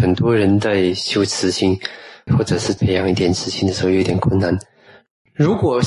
[0.00, 1.78] 很多人在修慈心，
[2.36, 4.58] 或者是培养一点慈心的时候，有点困难。
[5.34, 5.80] 如果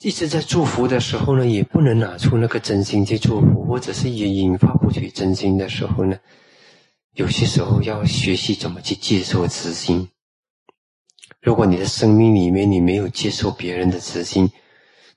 [0.00, 6.18] 一直在祝福的时候呢，也不能拿出那个真心去祝福，或者是也引发不起真心的时候呢，
[7.14, 10.08] 有些时候要学习怎么去接受慈心。
[11.40, 14.50] 如果你的生命里面你没有接受别人的慈心，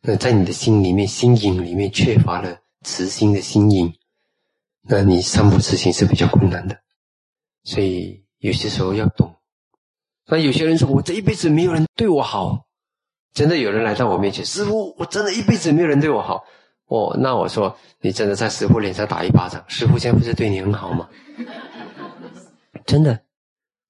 [0.02, 3.94] 那在你的心里面心影里面缺乏了慈心的心影，
[4.84, 6.78] 那你散布慈心是比较困难的。
[7.64, 9.36] 所以有些时候要懂。
[10.26, 12.66] 那有些人说我这一辈子没有人对我好，
[13.34, 16.44] 真的有人来到我面前，师傅，我真的一辈子没有人对我好。
[16.88, 21.08] 哦，那我说你真的在师傅脸上打一巴掌，师傅现在不是对你很好吗？
[22.86, 23.20] 真的，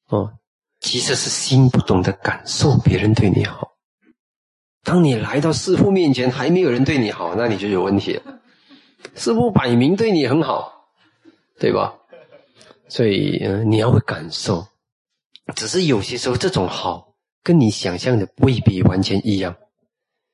[0.08, 0.34] 哦，
[0.80, 3.74] 其实是心不懂得感受别人对你好。
[4.84, 8.40] 当你来到师傅面前还没有人对你好，那你就有问题了。
[9.16, 10.90] 师傅摆明对你很好，
[11.60, 11.94] 对吧？
[12.90, 14.68] 所以，嗯，你要会感受，
[15.55, 19.55] 只是有些时候这种好跟你想象的未必完全一样。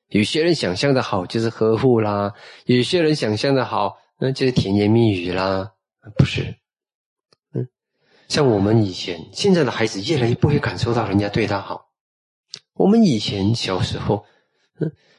[0.08, 2.32] 有些人想象的好就是呵护啦，
[2.66, 5.72] 有些人想象的好那就是甜言蜜语啦，
[6.16, 6.56] 不是？
[7.52, 7.68] 嗯，
[8.28, 11.90] 像我们以前，现在的孩子越来越不会感受到人家对他好。
[12.74, 14.24] 我们以前小时候，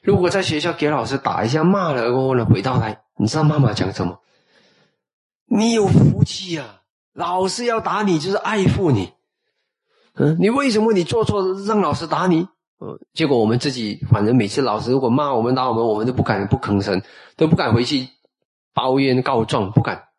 [0.01, 4.21] 如果在学校给老师打一下骂了过后呢，回到来，你知道妈妈讲什么？
[5.47, 6.81] 你有福气呀！
[7.15, 9.13] 老师要打你，就是爱护你。
[10.15, 12.47] 嗯，你为什么你做错让老师打你？
[12.81, 17.01] 嗯，结果我们自己反正每次老师如果骂我们打我们，我们都不敢不吭声，
[17.37, 18.09] 都不敢回去
[18.73, 20.09] 抱怨告状，不敢。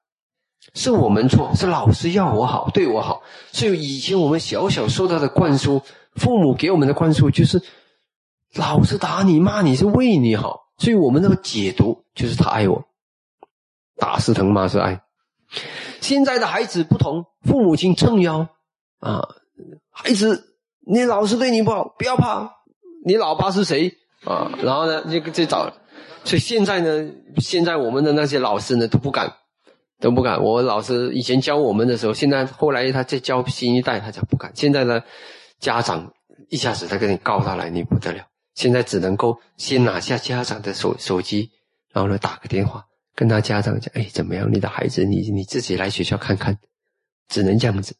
[0.75, 3.23] 是我们错，是老师要我好，对我好。
[3.53, 5.83] 所以以前我们小小受到的灌输，
[6.15, 7.63] 父母给我们的灌输就是，
[8.55, 12.85] 老师打你骂你是为你好，所以我们那个解读就是他爱我，
[13.97, 15.03] 打是疼，骂是爱。
[16.01, 18.49] 现在的孩子不同，父母亲撑腰
[19.01, 19.29] 啊，
[19.91, 22.51] 孩子，你老师对你不好，不要怕，
[23.05, 24.51] 你老爸是谁啊？
[24.63, 25.73] 然后呢，就就找，
[26.25, 29.33] 所以现在呢，现在我们的那些老师呢都不敢，
[30.01, 30.43] 都不敢。
[30.43, 34.53] 我老师以前教我们的时候，现在后来他在教新一代，他讲不敢。
[34.55, 35.03] 现在呢，
[35.59, 36.13] 家长
[36.49, 38.25] 一下子他跟你告他来，你不得了。
[38.55, 41.51] 现在只能够先拿下家长的手手机，
[41.93, 42.85] 然后呢打个电话。
[43.17, 44.49] 跟他家长讲，哎，怎么样？
[44.53, 46.57] 你的孩子，你你自己来学校看看，
[47.29, 47.97] 只能这样子，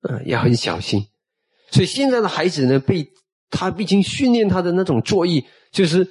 [0.00, 1.06] 嗯，要很小心。
[1.70, 3.12] 所以现在的孩子呢，被
[3.50, 6.08] 他毕竟训练他的那种作业，就是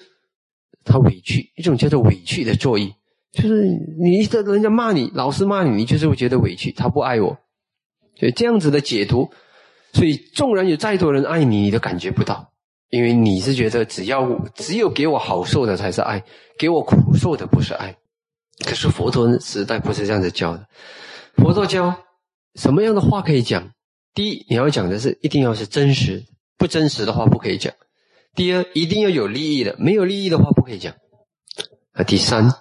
[0.86, 2.94] 他委屈，一种叫做委屈的作业，
[3.32, 3.64] 就是
[4.00, 7.36] 你一的人家骂你，老师骂你，你就是会觉得委屈，他不爱我，
[8.16, 9.32] 所以这样子的解读，
[9.92, 12.52] 所以纵然有再多人爱你，你都感觉不到。
[12.90, 16.24] 因为你是觉得只要只有给我好受的才是爱，
[16.60, 17.98] 给我苦受的不是爱。
[18.60, 20.68] 可是佛陀时代不是这样子教的。
[21.36, 22.04] 佛陀教
[22.56, 23.72] 什么样的话可以讲？
[24.14, 26.24] 第一，你要讲的是一定要是真实，
[26.58, 27.74] 不真实的话不可以讲。
[28.36, 30.94] 第二，一定要有利益的，没有利益的话不可以讲。
[31.94, 32.52] 啊，第三，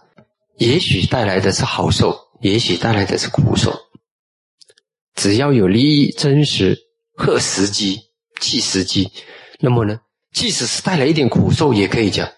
[0.56, 3.72] 也许带来的是好受，也许带来的是苦受。
[5.14, 6.78] 只要有利益、真实、
[7.14, 8.00] 和时机、
[8.40, 9.10] 契时机，
[9.60, 10.00] 那么呢，
[10.32, 12.30] 即使是带来一点苦受，也可以讲。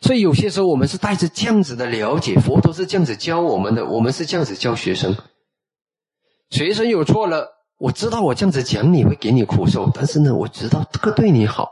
[0.00, 5.16] 所以有些时候我们是带着这样子的了解，佛陀是这样子教我们的，我们是这样子教学生。
[6.50, 7.48] 学生有错了，
[7.78, 11.68] 我知道我这样子讲你会给你苦受，但是呢，我知道这个对你好，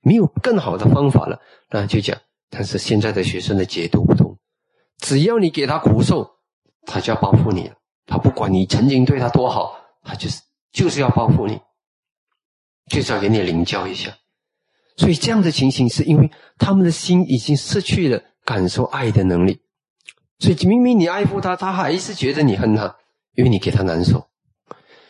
[0.00, 2.16] 没有更好的方法了，那就讲。
[2.48, 4.38] 但是现在的学生的解读不同，
[4.98, 6.30] 只要你给他苦受，
[6.86, 7.74] 他就要报复你了。
[8.06, 10.40] 他不管你曾经对他多好，他就是
[10.72, 11.60] 就是要报复你，
[12.88, 14.16] 就是要给你领教一下。
[14.96, 19.58] 所以这样的情形，是因为他们的心已经失去了感受爱的能力。
[20.38, 22.94] 所以明明你爱护他，他还是觉得你恨他，
[23.34, 24.26] 因为你给他难受。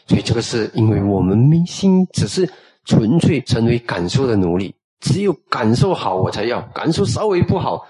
[0.06, 2.48] 所以这个是因为我们心只是
[2.84, 7.86] 纯粹成为感受的奴隶，只有感受好我才要，感受稍微不好，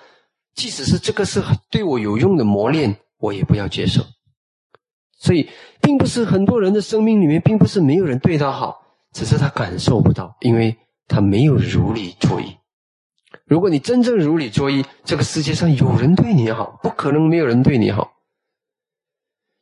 [0.54, 4.02] 即使是这个是对我有用的磨练，我也不要接受。
[5.18, 5.48] 所以，
[5.80, 10.76] 并不是很多人的生命里面，并不是没有人对他好，只是他感受不到，因为。
[11.12, 12.56] 他没有如理作意。
[13.44, 18.14] 如果你真正如理作意，这个世界上有人对你好，不可能没有人对你好。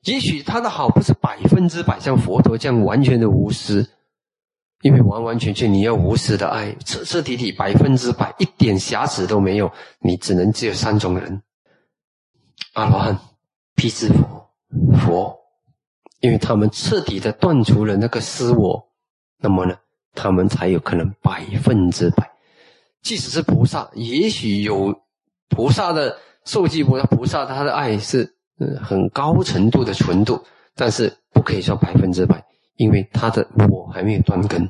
[0.04, 3.90] 也许他的好不是百分之百像佛陀这样完全的无私，
[4.82, 11.42] 因为完完全全你要无私的爱，彻彻底底百分之百一点瑕疵都没有，你只能只有三种人：
[12.74, 13.18] 阿罗汉、
[13.74, 14.50] 辟支佛、
[15.04, 15.36] 佛，
[16.20, 18.88] 因为他们彻底的断除了那个私我。
[19.42, 19.76] 那么呢？
[20.14, 22.30] 他们才有可能百分之百，
[23.02, 24.94] 即使是菩萨，也许有
[25.48, 28.34] 菩萨的受记菩萨，菩萨他的爱是
[28.82, 30.42] 很高程度的纯度，
[30.74, 32.44] 但是不可以说百分之百，
[32.76, 34.68] 因为他的我还没有断根。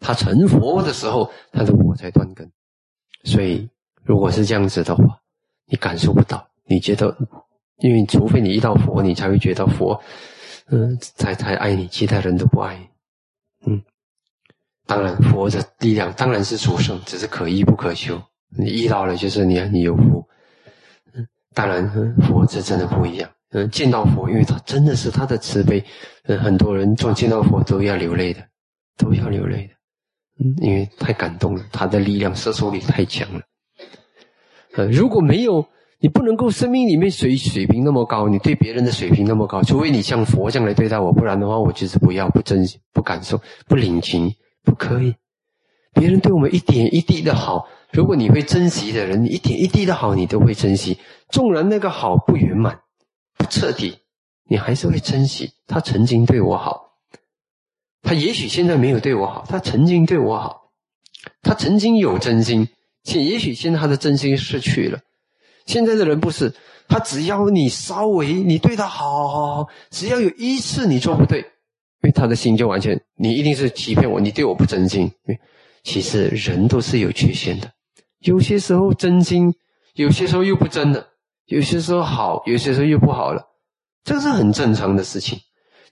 [0.00, 2.48] 他成佛的时候，他的我才断根。
[3.24, 3.68] 所以，
[4.04, 5.02] 如果是这样子的话，
[5.66, 6.48] 你感受不到。
[6.66, 7.16] 你觉得，
[7.78, 10.00] 因为除非你遇到佛，你才会觉得佛，
[10.70, 13.72] 嗯，才才爱你，其他人都不爱你。
[13.72, 13.82] 嗯，
[14.88, 18.18] 当然，佛的力量当然是殊胜，只是可遇不可求。
[18.56, 20.26] 你遇到了，就是你你有福。
[21.52, 21.86] 当然，
[22.22, 23.28] 佛这真的不一样。
[23.50, 25.84] 嗯，见到佛，因为他真的是他的慈悲。
[26.24, 28.40] 嗯，很多人做见到佛都要流泪的，
[28.96, 29.74] 都要流泪的。
[30.42, 33.42] 嗯，因为太感动了，他的力量、摄受力太强了。
[34.74, 35.66] 呃，如果没有
[36.00, 44.34] 你，不能够生命里面水水平那么高，你对别人的水平那么高，除非你像佛这样来对待我，不然的话，我就是不要、不珍惜、不感受、不领情，
[44.68, 45.14] 不可以。
[45.94, 50.98] 别人对我们一点一滴的好，如果你会珍惜的人，你一点一滴的好，你都会珍惜。
[51.30, 52.80] 纵然那个好不圆满、
[53.38, 54.00] 不彻底，
[54.44, 55.54] 你还是会珍惜。
[55.66, 56.98] 他曾经对我好。
[58.02, 60.70] 他也许现在没有对我好，他曾经对我好，
[61.40, 62.68] 他曾经有真心，
[63.02, 65.00] 且也许现在他的真心失去了。
[65.64, 66.54] 现在的人不是，
[66.88, 71.52] 他只要你稍微你对他好，好好，只要有一次你做不对，
[72.02, 75.10] 因为他的心就完全，你一定是欺骗我，你对我不真心。
[75.82, 77.72] 其实人都是有缺陷的，
[78.20, 79.54] 有些时候真心，
[79.94, 81.08] 有些时候又不真的，
[81.46, 83.42] 有些时候好，有些时候又不好了，
[84.04, 85.38] 这是很正常的事情。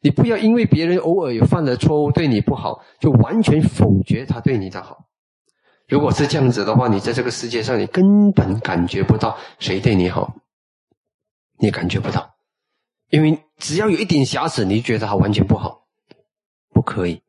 [0.02, 5.06] 你不要因为别人偶尔有犯了错误对你不好，就完全否决他对你的好。
[5.88, 10.34] 如果是这样子的话，你在这个世界上，你根本感觉不到谁对你好，
[11.58, 12.34] 你感觉不到，
[13.10, 15.85] 因为只要有一点瑕疵，你觉得他完全不好，
[16.86, 17.20] 可以。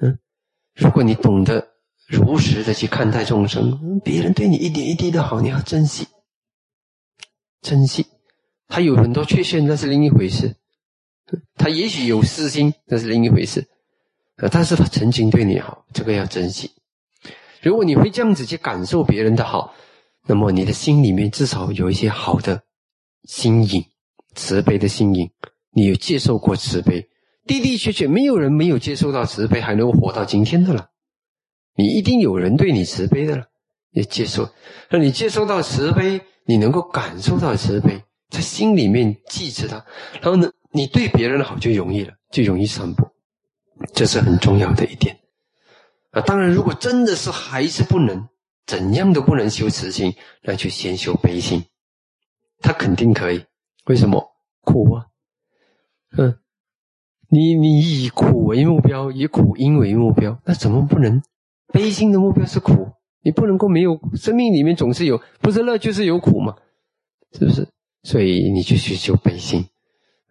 [0.00, 0.18] 嗯，
[0.74, 1.68] 如果你懂得
[2.06, 6.06] 如实的去看待众生，别人对你一点一滴的好，你要珍惜，
[7.60, 8.06] 珍惜。
[8.68, 10.56] 他有很多缺陷，那是另一回事。
[11.56, 13.68] 他也许有私心，那是另一回事，
[14.36, 16.70] 呃，但是他曾经对你好，这个要珍惜。
[17.62, 19.74] 如果你会这样子去感受别人的好，
[20.26, 22.62] 那么你的心里面至少有一些好的
[23.24, 23.84] 心影，
[24.34, 25.30] 慈悲的心影。
[25.76, 27.08] 你有接受过慈悲，
[27.46, 30.90] 的的确确，没有人没有接受到慈悲，还能活到今天的了。
[31.76, 33.46] 你一定有人对你慈悲的了，
[33.90, 34.48] 你接受。
[34.90, 39.84] 那你接受到慈悲，你能够感受到慈悲，在心里面记着它，
[40.20, 40.50] 然后呢？
[40.76, 43.08] 你对别人好就容易了，就容易散播，
[43.92, 45.20] 这是很重要的一点
[46.10, 46.20] 啊。
[46.22, 48.28] 当然，如果真的是还是不能，
[48.66, 50.12] 怎样都不能修慈心，
[50.42, 51.64] 那就先修悲心。
[52.60, 53.44] 他肯定可以，
[53.84, 54.32] 为什么？
[54.62, 55.06] 苦啊，
[56.16, 56.36] 嗯，
[57.34, 61.20] 你你以苦为目标，以苦因为目标，那怎么不能？
[61.72, 62.92] 悲心的目标是苦，
[63.22, 66.54] 你不能够没有生命里面总是有，不是乐就是有苦嘛，
[67.32, 67.66] 是不是？
[68.04, 69.66] 所以你就去修悲心。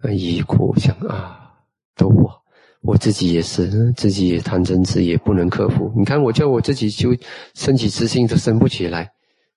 [0.02, 1.52] 啊以苦想啊，
[1.98, 2.42] 都我
[2.82, 5.92] 我自己也是，自己也贪嗔痴也不能克服。
[5.98, 7.16] 你看我叫我自己就
[7.54, 9.12] 升起自信都升不起来，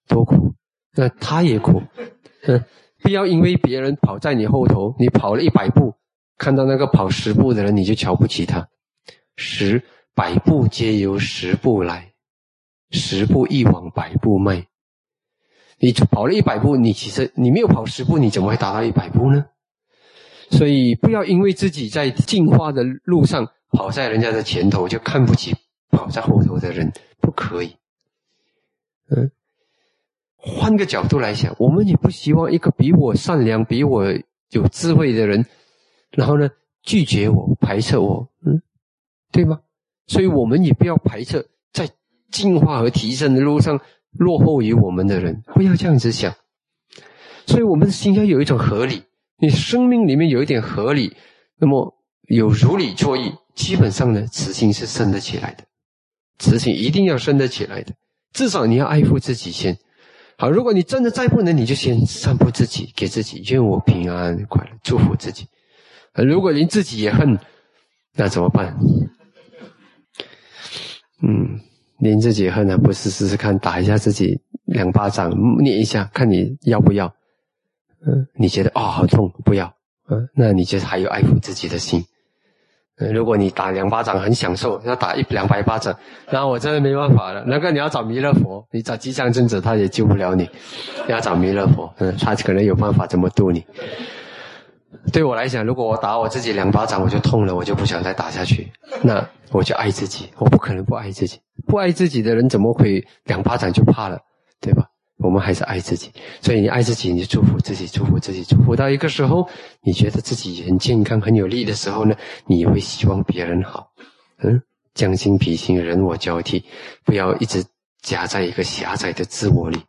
[0.09, 0.53] 多苦。
[0.97, 1.83] 那他也苦，
[2.47, 2.65] 嗯，
[3.03, 5.95] 不要因为别人跑在你后头，你跑了一百步，
[6.37, 8.69] 看到那个跑十步的人，你就瞧不起他。
[9.37, 9.83] 十
[10.15, 12.13] 百步皆由十步来，
[12.91, 14.67] 十步一往百步迈。
[15.79, 19.45] 你跑了一百步，你其实你没有跑十步，你怎么会达到一百步呢？
[20.51, 25.55] 所以，不要因为自己在进化的路上跑在人家的前头，就看不起
[25.91, 27.77] 跑在后头的人，不可以。
[29.11, 29.31] 嗯，
[30.37, 34.05] 换个角度来想，我们也不希望一个比我善良、比我
[34.51, 35.45] 有智慧的人，
[36.17, 36.49] 然后呢
[36.83, 38.61] 拒绝我、排斥我，嗯，
[39.31, 39.61] 对吗？
[40.07, 41.89] 所以我们也不要排斥在
[42.31, 43.81] 进化和提升的路上
[44.13, 46.35] 落后于我们的人，不要这样子想。
[47.47, 49.03] 所以，我们的心要有一种合理。
[49.39, 51.15] 你生命里面有一点合理，
[51.59, 55.65] 那么有如理作意，基本上呢，慈心是生得起来的。
[56.39, 57.95] 慈心一定要生得起来的，
[58.33, 59.79] 至少你要爱护自己先。
[60.39, 65.47] 好，如果你真的再不能，你就先散布自己，给自己愿我平安快乐，祝福自己。
[66.25, 67.39] 如果连自己也恨，
[68.15, 68.77] 那怎么办？
[71.23, 71.61] 嗯，
[71.99, 77.15] 连自己恨，那不是试试看，打一下自己两巴掌，捏一下，看你要不要？
[78.07, 79.75] 嗯，你觉得哦好痛，不要，
[80.09, 82.05] 嗯，那你就还有爱护自己的心。
[83.13, 85.95] 如果你打两巴掌很享受，要打一两百巴掌，
[86.31, 87.45] 那我真的没办法了。
[87.47, 90.49] 那个你要找弥勒佛，你找吉祥尊者，他也救不了你。
[91.07, 93.63] 你要找弥勒佛，嗯，他可能有办法怎么度你。
[95.13, 98.71] 对我来讲，如果我打我自己两巴掌我就痛了，我就不想再打下去。
[99.03, 101.39] 那我就爱自己，我不可能不爱自己。
[101.67, 104.19] 不爱自己的人怎么会两巴掌就怕了，
[104.61, 104.87] 对吧？
[105.19, 106.13] 我们还是爱自己，
[106.43, 109.49] 所以你爱自己，你祝福自己，祝福自己，祝福到一个时候，
[109.83, 112.15] 你觉得自己很健康、很有力的时候呢，
[112.47, 113.89] 你会希望别人好。
[114.43, 114.61] 嗯，
[114.93, 116.63] 将心比心，人我交替，
[117.03, 117.65] 不要一直
[118.03, 119.81] 夹在一个狭窄的自我里。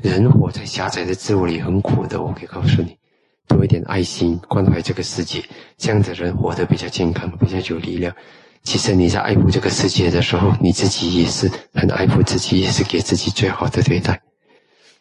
[0.00, 2.96] 人活在狭窄的自我里很苦的，我可以告诉你，
[3.46, 5.42] 多一点爱心，关怀这个世界，
[5.76, 8.14] 这样的人活得比较健康，比较有力量。
[8.62, 14.20] 其实你在爱护这个世界的时候，你自己也是很爱护自己，也是给自己最好的对待。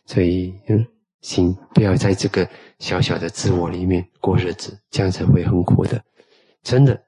[0.05, 0.85] 所以，嗯，
[1.21, 2.47] 请不要在这个
[2.77, 5.99] 小小的自我里面过日子，这样子会很苦的。
[6.61, 7.01] 真的，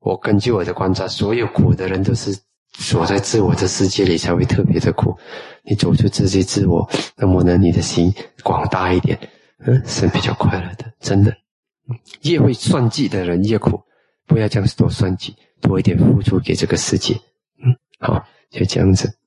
[0.00, 2.38] 我根据我的观察，所有苦的人都是
[2.74, 5.16] 锁在自我的世界里才会特别的苦。
[5.62, 6.86] 你走出自己自我，
[7.16, 8.12] 那么呢，你的心
[8.42, 9.18] 广大一点，
[9.66, 10.92] 嗯，是比较快乐的。
[11.00, 11.36] 真的，
[12.22, 13.82] 越会算计的人越苦。
[14.26, 17.14] 不要这样子多算计，多一点付出给这个世界。
[17.62, 19.18] 嗯，好，就这样子。